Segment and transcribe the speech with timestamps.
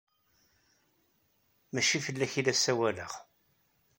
[1.73, 3.13] Maci fell-ak ay la ssawaleɣ.